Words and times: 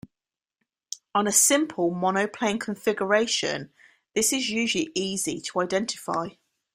On 1.13 1.27
a 1.27 1.31
simple 1.31 1.91
monoplane 1.93 2.57
configuration, 2.57 3.71
this 4.15 4.33
is 4.33 4.49
usually 4.49 4.89
easy 4.95 5.39
to 5.41 5.61
identify. 5.61 6.29